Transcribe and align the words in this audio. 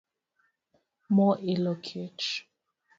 Mo 1.15 1.29
ilo 1.51 1.71
kich 1.85 2.29